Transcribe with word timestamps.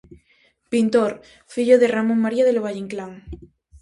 Pintor, 0.71 1.11
fillo 1.45 1.77
de 1.77 1.87
Ramón 1.87 2.17
María 2.23 2.43
del 2.43 2.59
Valle-Inclán. 2.59 3.23